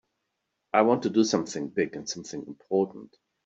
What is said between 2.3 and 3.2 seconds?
important.